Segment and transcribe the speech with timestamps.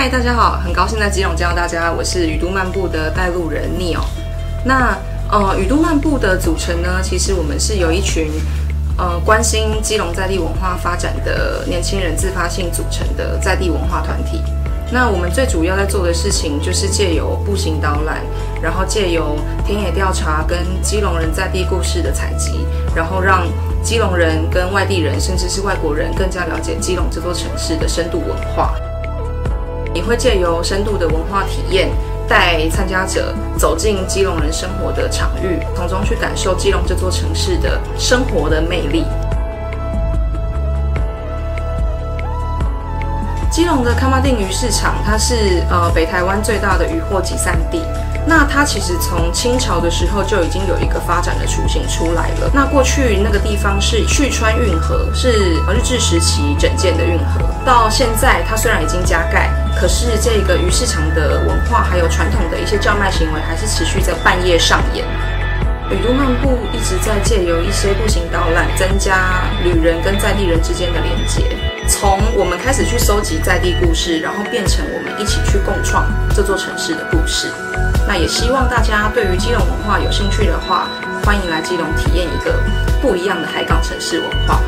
[0.00, 3.98] 嗨，大家好，很高兴在基隆见到大家，我是雨都漫步的带路人 Neo。
[4.64, 4.96] 那
[5.28, 8.30] 呃，雨都漫步的组成呢，其实我们是由一群
[8.96, 14.40] 呃关心基隆在地文化发展的年轻人自发性组成的在地文化团体。
[14.92, 18.22] 那我们最主要在做的事情，就是借由步行导览，
[18.62, 19.36] 然后借由
[19.66, 23.48] 田野调查跟基隆人在地故事的采集，然后让
[23.82, 28.76] 基隆人跟外地人，甚至是外国人，更加了解基隆这座城市的深度文化。
[29.98, 31.90] 也会借由深度的文化体验，
[32.28, 39.04] 带参加者走进基隆人生活的场域，从中去感受基隆这座城市的生活的魅力。
[43.50, 47.82] 基隆的崁仔顶鱼市场，它是呃北台湾最大的渔货集散地。
[48.24, 52.50] 那它其实从清朝的时候就已经有一个发展的雏形出来了。
[52.52, 57.40] 那过去那个地方是去川运河，是日治时期整建的运河。
[57.64, 65.04] 到现在，它虽然已经加盖，可是这个鱼市场的文化还有传统的一些叫卖行为，还是持续在半夜上演。
[65.90, 71.56] 雨都漫步一直在借由一些步行导览，增加旅人跟在地人之间的连接。
[71.88, 76.04] 从我们开始去搜集在地故事，然后变成我们一起去共创
[76.34, 77.48] 这座城市的故事。
[78.06, 80.88] 那也希望大家对于基隆文化有兴趣的话，
[81.24, 82.60] 欢迎来基隆体验一个
[83.00, 84.60] 不一样的海港城市文化。